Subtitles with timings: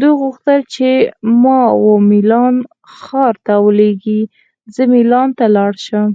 [0.00, 0.88] دوی غوښتل چې
[1.42, 2.54] ما وه میلان
[2.96, 4.20] ښار ته ولیږي،
[4.74, 6.10] زه مېلان ته لاړ شم.